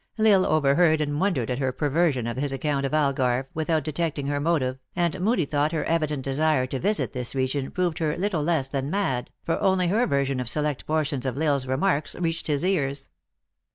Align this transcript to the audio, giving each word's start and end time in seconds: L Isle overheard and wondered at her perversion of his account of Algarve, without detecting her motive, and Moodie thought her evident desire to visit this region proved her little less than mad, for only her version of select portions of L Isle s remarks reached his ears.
L 0.17 0.25
Isle 0.25 0.47
overheard 0.51 0.99
and 0.99 1.19
wondered 1.21 1.51
at 1.51 1.59
her 1.59 1.71
perversion 1.71 2.25
of 2.25 2.35
his 2.37 2.51
account 2.51 2.87
of 2.87 2.91
Algarve, 2.91 3.45
without 3.53 3.83
detecting 3.83 4.25
her 4.25 4.39
motive, 4.39 4.79
and 4.95 5.13
Moodie 5.21 5.45
thought 5.47 5.73
her 5.73 5.83
evident 5.83 6.23
desire 6.23 6.65
to 6.65 6.79
visit 6.79 7.13
this 7.13 7.35
region 7.35 7.69
proved 7.69 7.99
her 7.99 8.17
little 8.17 8.41
less 8.41 8.67
than 8.67 8.89
mad, 8.89 9.29
for 9.43 9.59
only 9.61 9.89
her 9.89 10.07
version 10.07 10.39
of 10.39 10.49
select 10.49 10.87
portions 10.87 11.23
of 11.23 11.37
L 11.39 11.43
Isle 11.53 11.57
s 11.57 11.65
remarks 11.67 12.15
reached 12.15 12.47
his 12.47 12.65
ears. 12.65 13.09